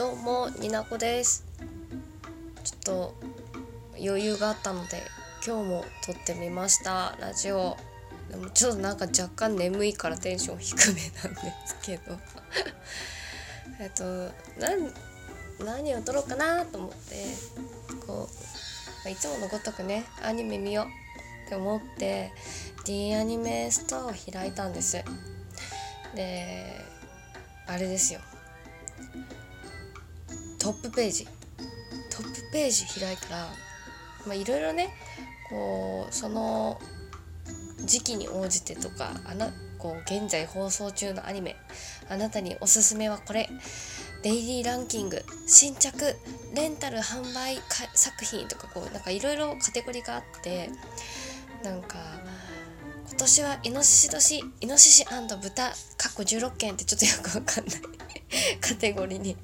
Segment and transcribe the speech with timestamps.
[0.00, 1.44] どうもになこです。
[2.64, 3.14] ちょっと
[4.02, 5.02] 余裕があったので
[5.46, 7.18] 今日も撮ってみました。
[7.20, 7.76] ラジオ。
[8.30, 12.18] でもちょっとなんか若干眠いからテンション低めなんですけど。
[13.78, 14.32] えっと
[15.62, 17.26] 何を撮ろうかなと思って
[18.06, 18.26] こ
[19.04, 20.06] ういつものごとくね。
[20.22, 22.32] アニメ見ようって思って
[22.86, 25.04] D アニメストアを開いたんです。
[26.14, 26.86] で
[27.66, 28.20] あれですよ。
[30.70, 31.24] トップページ。
[31.24, 33.28] トップページ開いた
[34.28, 34.90] らいろいろね
[35.48, 36.80] こうその
[37.84, 39.48] 時期に応じてとかあな
[39.78, 41.56] こう現在放送中のアニメ
[42.08, 43.48] あなたにおすすめはこれ。
[44.22, 46.14] デイリーランキング新着
[46.54, 47.58] レンタル販売
[47.94, 50.68] 作品とかこうなんかいろいろカテゴリーがあって
[51.64, 51.96] なんか
[53.08, 57.80] 今年はイノシシ年イノシシ豚かっこ16件ってちょっとよくわかんない
[58.60, 59.38] カテゴリーに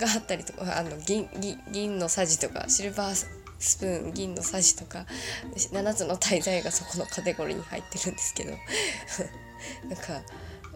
[0.00, 1.28] があったりとかあの銀
[1.70, 3.14] 銀のさじとかシルバー
[3.58, 5.06] スプーン銀のさじとか
[5.54, 8.52] 7つの滞在がそこのカテゴリーに入ってるんですけど
[9.88, 10.22] なんか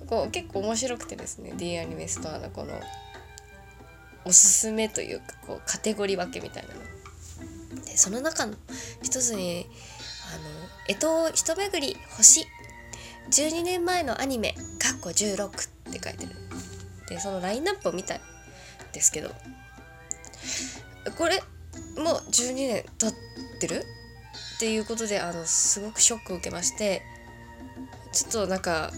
[0.06, 2.78] こう結構面白くてですね D アニメストアのこの
[4.26, 6.80] おすすめというかこうカテゴリー分けみたいなの。
[7.84, 8.54] でその中の
[9.02, 9.66] 一つに
[10.32, 12.46] あの「えと一巡り星」
[13.30, 16.36] 12年前のアニメ「かっこ16」って書いてる
[17.08, 18.20] でそのラインナップを見た
[18.94, 19.30] ですけど。
[21.18, 21.42] これ
[22.02, 23.14] もう12年経っ
[23.60, 23.84] てる？
[24.56, 27.02] っていうことであのすごくショックを受けまして
[28.12, 28.90] ちょっとなんか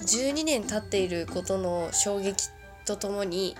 [0.00, 2.48] 12年経っていることの衝撃
[2.86, 3.54] とともに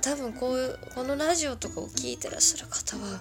[0.00, 3.20] 多分こういうこのラジオとかを聞いてらっしゃる方は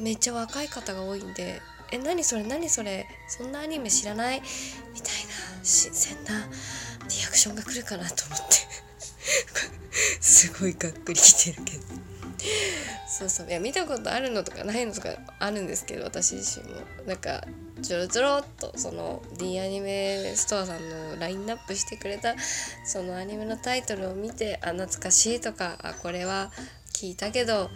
[0.00, 2.42] めっちゃ若い方が多いんで「え何それ？
[2.42, 3.06] 何それ？
[3.28, 4.42] そんなアニメ知らない?」
[4.92, 6.46] みたいな新鮮なリ
[7.26, 8.73] アクションが来るかなと思って。
[10.20, 11.84] すごいがっくりきてるけど。
[13.06, 13.48] そうそう。
[13.48, 16.80] いや見たことあるのとかないのとかあるんですけど私自身も。
[17.06, 17.44] なんか
[17.82, 22.34] ちょろちょろっとその D アニメストアさんのラインナップしてくれた
[22.84, 26.50] そのアニメのタイトルを見てあ懐かしいとかあこれは
[26.92, 27.68] 聞いたけど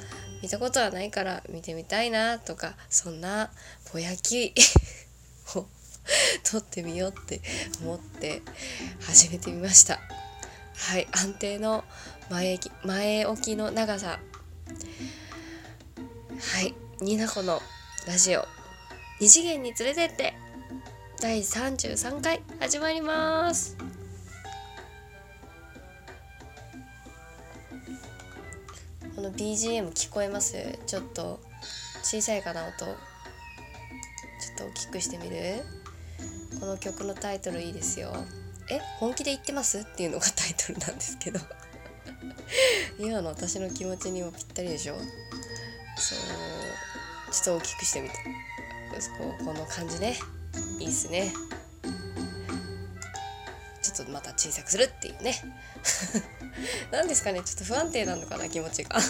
[0.43, 3.51] 見たことはないから見てみたいなとかそんな
[3.93, 4.55] ぼやき
[5.57, 5.67] を
[6.43, 7.41] 撮ってみようって
[7.83, 8.43] 思って
[9.03, 10.01] 始めてみました。
[10.79, 11.85] はい安定の
[12.31, 14.21] 前前置きの長さ。
[16.41, 17.61] はいニナコの
[18.07, 18.45] ラジオ。
[19.21, 20.35] 二次元に連れてって。
[21.21, 23.77] 第33回始まります。
[29.15, 30.79] この BGM 聞こえます？
[30.87, 31.41] ちょっと
[32.03, 32.77] 小さいかな音。
[32.79, 32.97] ちょっ
[34.57, 35.65] と大きくしてみる？
[36.61, 38.15] この曲のタイトルいいですよ。
[38.71, 39.79] え本気で言ってます？
[39.81, 41.41] っていうのがタイトルなんですけど。
[42.99, 44.99] 今の私の気持ちにもぴったりでしょ？
[44.99, 46.19] そう
[47.33, 48.15] ちょっと大きくしてみた
[49.19, 50.19] ここの感じね。
[50.81, 51.33] いいっすね。
[53.83, 55.35] ちょっとまた小さくするっていうね。
[56.91, 57.41] 何ですかね？
[57.43, 58.49] ちょっと不安定なのかな？
[58.49, 58.99] 気持ちが。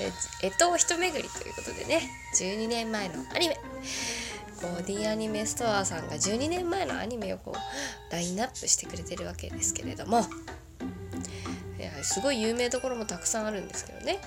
[0.00, 2.08] ええと一巡りということでね。
[2.38, 3.58] 12年前のアニメ。
[4.60, 10.26] こう D アニメストアさんが12年前のアニメをこうラインナップしてくれてるわけですけれども。
[11.78, 14.18] いやすごい有名どころもたくさんあるんですけどね。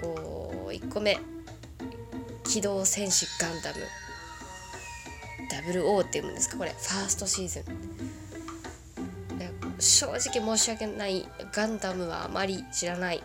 [0.00, 1.18] こう1個目
[2.44, 3.80] 「機動戦士ガンダム」
[5.72, 6.70] WO っていうんですかこれ。
[6.70, 7.64] ファーストシーズン。
[9.80, 11.26] 正直申し訳ない。
[11.52, 13.22] ガンダムはあまり知らない。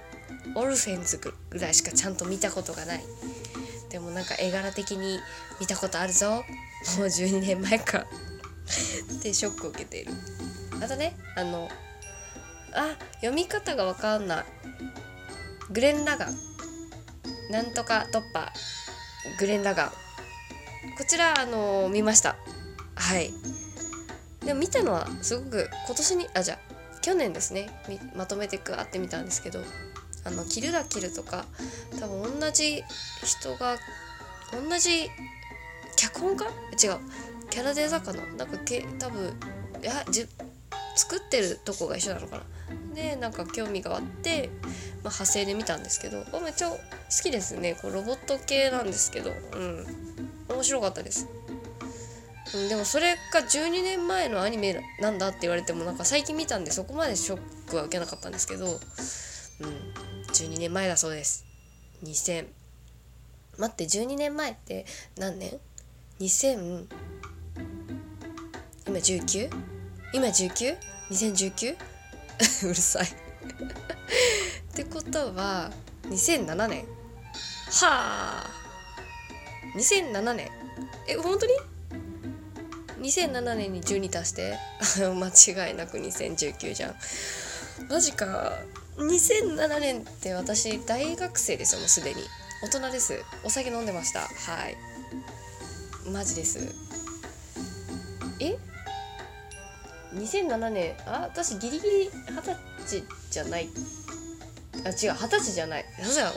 [0.56, 3.04] オルフェンズぐらいしかちゃんと見たことがない。
[3.96, 5.22] でもなんか絵柄的に
[5.58, 6.30] 見たことあるぞ。
[6.30, 6.44] もう
[7.06, 8.00] 12年前か。
[8.00, 10.12] ってショックを受けている。
[10.84, 11.70] あとねあの
[12.74, 14.46] あ読み方がわかんない。
[15.72, 16.36] グレン・ラガン。
[17.52, 18.52] なんとか突破。
[19.40, 19.88] グレン・ラガン。
[20.98, 22.36] こちらあの見ました。
[22.96, 23.32] はい。
[24.46, 27.70] でも見たのはすごく今年にあじゃあ去年ですね。
[28.14, 29.64] まとめてガーって見たんですけど。
[30.26, 31.46] あの「キルラキル」とか
[32.00, 32.84] 多分同じ
[33.24, 33.78] 人が
[34.52, 35.10] 同じ
[35.96, 36.46] 脚本家？
[36.46, 36.48] 違
[36.92, 36.98] う。
[37.50, 38.26] キャラデザかな？
[38.38, 39.34] なんかけ多分
[39.82, 40.28] いやじ
[40.98, 42.44] 作ってるとこが一緒なのかな？
[42.96, 44.50] でなんか興味があって、
[45.04, 46.78] まあ、派生で見たんですけどめっちゃ好
[47.24, 47.78] きですね。
[47.82, 49.86] こうロボット系なんですけどうん。
[50.48, 51.28] 面白かったです、
[52.54, 58.80] うん、でもそれが12年前のアニメなんだって言われてもなんか最近見たんでそこまでショックは受けなかったんですけどうん。
[60.36, 61.46] 12年前だそうです。
[62.04, 62.48] 2000
[63.58, 64.86] 待って12年前って
[65.18, 65.58] 何年
[66.20, 66.88] ?2000
[68.86, 69.50] 今 19?
[70.14, 71.78] 今 19?2019?
[72.66, 73.06] うるさい。
[73.08, 73.10] っ
[74.76, 75.72] てことは
[76.04, 76.86] 2007年。
[77.72, 78.52] はあ。
[79.78, 80.52] 2007年。
[81.08, 81.54] え本当に
[83.10, 84.58] ？2007年に12足して。
[85.00, 86.96] 間違いなく2019じゃん。
[87.88, 88.52] マジか。
[88.98, 92.22] 2007年って私大学生ですよもうすでに。
[92.64, 93.22] 大人です。
[93.44, 94.22] お酒飲んでました。
[94.22, 94.28] は
[94.70, 94.78] い。
[96.10, 96.60] マジです。
[98.40, 98.58] え
[100.14, 102.56] ？2007年あ私ギリギリ二十
[102.86, 103.70] 歳じゃない。
[104.86, 105.86] あ違う二十歳じゃない。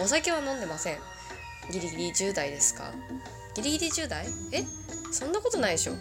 [0.02, 0.98] お酒は飲んでません。
[1.70, 2.92] ギリギリ10代ですか？
[3.54, 4.26] ギリギリ10代？
[4.52, 4.64] え？
[5.12, 5.92] そんなことないでしょ。
[5.92, 5.96] 12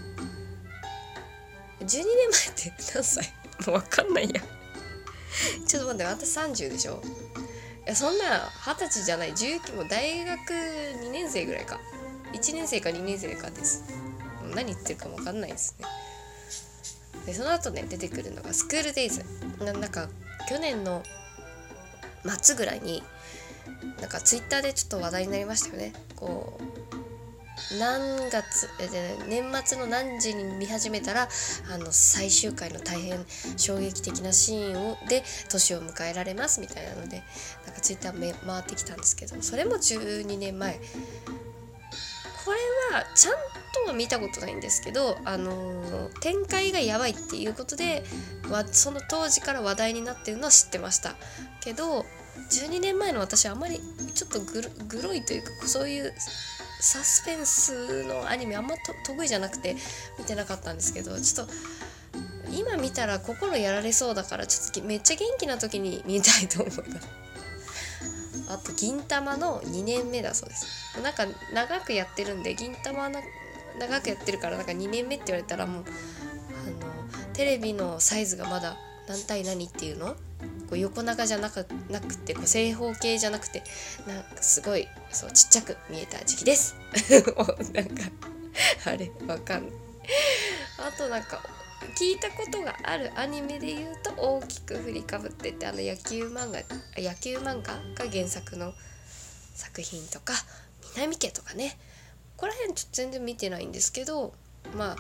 [1.86, 2.04] 年前っ
[2.56, 3.32] て何歳？
[3.68, 4.42] もう分かんないや。
[5.68, 7.02] ちょっと待って私30でしょ？
[7.86, 9.34] いやそんな二十歳じゃない。
[9.34, 11.80] 19も大学2年生ぐらいか。
[12.34, 13.84] 1年生か2年生かです。
[14.54, 15.86] 何言ってるかも分かんないですね。
[17.26, 19.24] でその後ね出てくるのがスクールデイズ。
[19.60, 20.10] なんか
[20.50, 21.04] 去年の
[22.42, 23.04] 末ぐらいに
[24.02, 25.94] なんかツイッターでちょっと話題になりましたよね。
[26.16, 26.87] こう
[27.80, 28.70] 何月
[29.28, 31.28] 年末の何時に見始めたら
[31.74, 33.26] あの最終回の大変
[33.58, 37.24] 衝撃的なシーンをで年を迎えられますみたいなので
[37.66, 40.80] なんかツイッター回ってきたんですけどそれも12年前。
[42.46, 43.34] これはちゃん
[43.84, 48.06] とは見たことないんですけど、あのー、展開がやばいっていうことで
[48.72, 51.16] その当時から話題になってるのは知ってました。
[51.60, 52.06] けど
[52.50, 53.82] 12年前の私はあんまり
[54.14, 56.14] ちょっとグロいというかそういう
[56.80, 58.76] サスペンスのアニメあんま
[59.06, 59.76] 得意じゃなくて
[60.18, 61.54] 見てなかったんですけどちょっと
[62.52, 67.28] 今見たら心やられそうだからちょっとめっちゃ元気な時に見たいと思います
[68.50, 71.02] あと銀玉の2年目だそうです。
[71.02, 73.20] なんか長くやってるんで銀玉な
[73.78, 78.78] 長くやってるからなんか2年目って言われたらもうあのテレビのサイズがまだ
[79.08, 80.16] 何対何っていうの？
[80.70, 83.64] こう横長じゃなくなくてこう正方形じゃなくて
[84.08, 86.76] なんかすごいそうちっちゃく見えた時期です。
[87.74, 88.04] なんか
[88.86, 89.72] あれわかんない。
[90.80, 91.42] あとなんか
[91.98, 96.60] 聞いたことがあるアニメで言うと大きく振りかぶっててあの野球漫画
[97.02, 97.74] 野球漫画
[98.04, 98.74] が原作の
[99.56, 100.34] 作品とか
[100.96, 101.78] 南家とかね。
[102.36, 104.32] ここら辺ちょっと全然見てないんですけど
[104.76, 104.96] まあ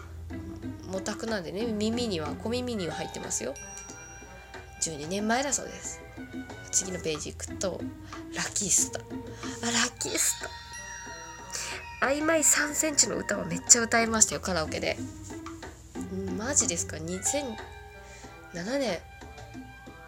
[0.92, 3.54] モタクなんでね耳には小耳には入ってますよ。
[4.82, 6.02] 12年前だそうです。
[6.72, 7.82] 次のページ行くと
[8.36, 9.04] ラッキースター。
[9.04, 10.42] あラッキース
[12.00, 12.16] ター。
[12.18, 14.98] 曖昧3センチの歌はめっちゃ歌いましたよカラオケで。
[16.38, 17.56] マジですか？2007
[18.54, 19.00] 年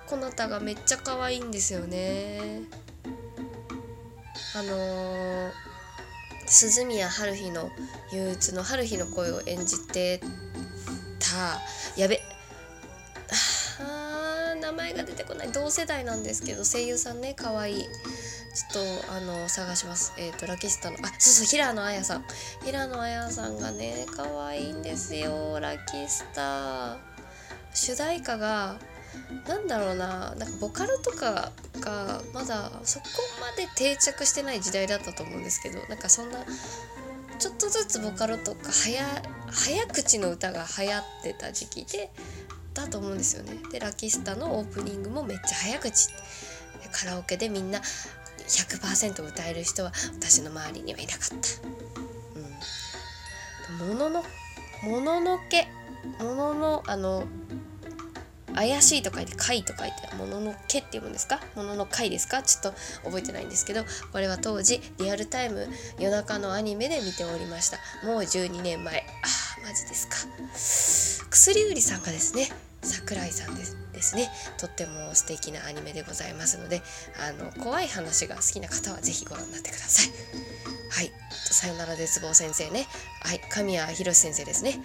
[0.08, 2.62] こなたがめっちゃ可愛いんですよね。
[4.56, 5.52] あのー、
[6.48, 7.70] 鈴宮春日の
[8.12, 10.20] 憂鬱の春日の声を演じて
[11.20, 11.60] た
[11.96, 12.39] やべ名
[14.80, 15.52] 前が出てこない。
[15.52, 17.84] 同世代なんですけど声優さんね可愛い。
[17.84, 20.14] ちょっとあの探します。
[20.18, 22.26] えっ、ー、とラキスタのあそうそう平野綾さん。
[22.64, 25.60] 平野綾さんがね可愛いんですよ。
[25.60, 26.98] ラキスタ。
[27.74, 28.78] 主題歌が
[29.48, 30.34] なんだろうな。
[30.36, 31.52] なんかボカロとか
[31.82, 33.06] がまだそこ
[33.42, 36.40] まで定着してない時代だったと思うんですけどなんかそんな
[37.38, 39.02] ちょっとずつボカロとか早
[39.48, 42.12] 早口の歌が流行ってた時期で
[42.80, 43.58] だと思うんですよね。
[43.72, 46.10] でラキスタのオープニングもめっちゃ早口。
[46.92, 51.36] カラオケでみんな100%歌える人は私の周りにはいなかった。
[53.84, 53.90] うん。
[53.90, 54.24] ものの
[54.84, 55.68] もののけ
[56.24, 57.26] もののあの
[58.56, 61.40] 怪しいと書いて怪と書いてもののけって読むんですか？
[61.56, 62.42] ものの怪ですか？
[62.42, 65.68] ちょっと覚えてないんですけどこれは当時リアルタイム
[66.00, 67.78] 夜中のアニメで見ておりました。
[68.06, 68.98] もう12年前。
[68.98, 69.04] あ
[69.62, 70.16] マジですか。
[71.30, 72.50] 薬売りさんがですね
[72.82, 74.30] 桜井さんですですね。
[74.58, 76.82] とっても素敵なアニメでございますので
[77.20, 80.12] あの怖い話が好きな方は是非ご覧になってください。
[80.92, 81.12] はい。
[81.32, 82.88] さよなら絶望先生ね。
[83.22, 83.42] はい。
[83.50, 84.82] 神谷博先生ですね。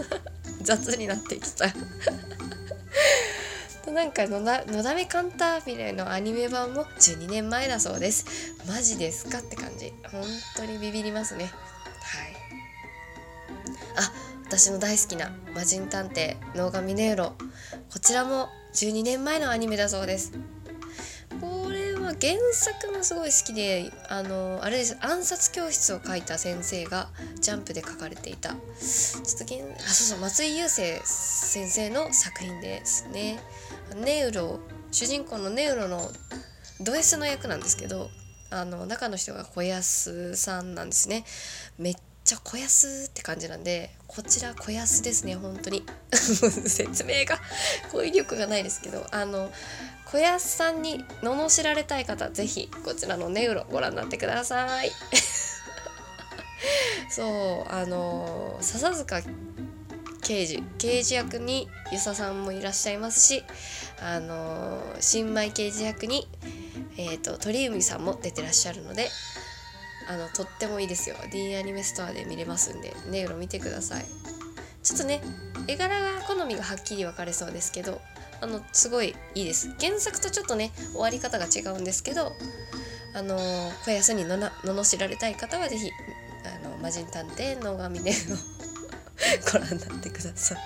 [0.62, 1.66] 雑になってきた。
[3.92, 8.24] なんかのなのだめカンタービレのアニメ版も12年前だそうです。
[8.66, 9.92] マジですかって感じ。
[10.10, 10.24] 本
[10.56, 11.44] 当にビビりますね。
[11.44, 11.50] は
[12.24, 12.36] い。
[13.96, 14.12] あ
[14.48, 17.32] 私の大好きな魔人探偵ノーガミネウロ
[17.92, 20.32] こちらも12年前のアニメだそうです。
[21.40, 24.96] これは原作もすごい好きであのあれです。
[25.00, 27.08] 暗殺教室を書いた先生が
[27.40, 28.50] ジャンプで書かれていた。
[28.50, 28.64] ちょっと
[29.84, 33.40] あそうそう松井優生先生の作品ですね。
[33.96, 34.60] ネウロ
[34.92, 36.10] 主人公のネウロの
[36.80, 38.10] ド S の役なんですけど
[38.50, 41.24] あの中の人が小安さんなんですね。
[41.78, 41.96] めっ
[42.26, 45.86] ちゃ小安って感じなんでこちら小安ですね本当に。
[46.10, 47.40] 説明が
[47.92, 49.52] 語彙力がないですけどあの
[50.04, 54.90] 小安さんに罵られたい方是非こちらのネウロご覧になってください。
[57.08, 59.22] そうあの笹塚
[60.22, 63.44] 刑事刑事役に遊佐さんもいらっしゃいますし
[64.00, 66.26] あの新米刑事役に、
[66.96, 69.08] えーと、鳥海さんも出てらっしゃるので
[70.08, 71.16] あのとってもいいですよ。
[71.32, 74.04] D アニメストアで見れますんでネウロ見てください。
[74.82, 75.20] ちょっとね
[75.66, 78.00] 絵柄が好みがはっきり分かれそうですけど
[78.40, 79.74] あのすごいいいです。
[79.80, 82.32] 原作とちょっとね終わり方が違うんですけど
[83.14, 83.36] あの
[83.84, 85.90] 小安にのな罵られたい方は是非
[86.64, 88.36] あの魔人探偵野上ねの
[89.52, 90.58] ご覧になってください。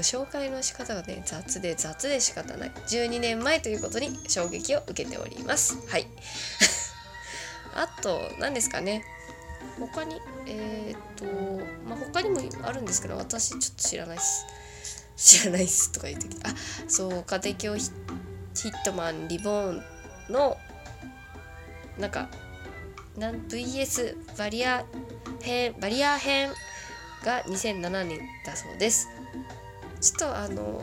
[0.00, 2.72] 紹介の仕方がね雑で雑で仕方ない。
[2.88, 5.78] 12年前ということに衝撃を受けております。
[5.88, 6.06] はい。
[7.74, 9.04] あと何ですかね。
[9.78, 11.24] 他にえっ、と
[11.86, 14.46] まあ他にもあるんですけど私ちょっと知らないっす。
[15.16, 16.52] 知らないっすとか言ってきたあ
[16.86, 17.90] そう家庭教ヒ
[18.68, 19.82] ットマンリボーン
[20.30, 20.56] の
[21.98, 22.28] なんか
[23.16, 24.84] なん VS バリア
[25.42, 26.50] 編バリア編
[27.24, 29.08] が2007年だそうです。
[30.00, 30.80] ちょっとあの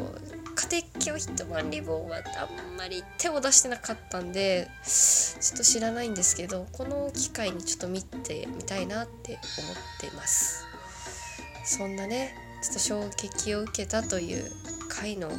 [0.55, 10.65] 家庭教ヒットマンリボンはあんまり手を出してなかったんでちょっと知らないんですけどこの機会にちょっと見てみたいなって思っています。
[11.65, 14.49] そんなねちょっと衝撃を受けたという
[14.87, 15.37] 回のほん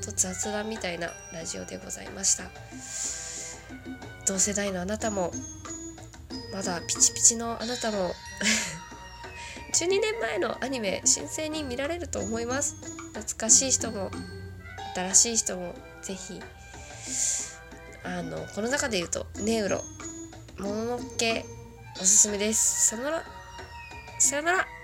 [0.00, 2.44] と雑談みたいなラジオでございました。
[4.26, 5.32] 同世代のあなたも
[6.52, 8.14] まだピチピチのあなたも
[9.74, 12.97] 12年前のアニメ新鮮に見られると思います。
[13.18, 14.10] 懐かしい人も
[14.94, 16.40] 新しい人もぜひ
[18.04, 19.82] あのこの中で言うとネウロ
[20.58, 21.44] もののけ
[22.00, 22.88] おすすめです。
[22.90, 23.24] さよなら。
[24.20, 24.77] さよなら。